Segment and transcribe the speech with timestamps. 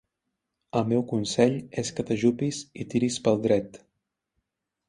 [0.79, 3.83] El meu consell és que t'ajupis i tiris pel dret.